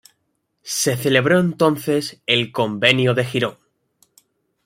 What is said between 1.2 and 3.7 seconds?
entonces el Convenio de Girón.